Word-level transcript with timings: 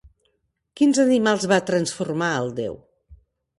Quins 0.81 1.01
animals 1.03 1.45
va 1.53 1.61
transformar 1.69 2.33
el 2.41 2.53
déu? 2.63 2.83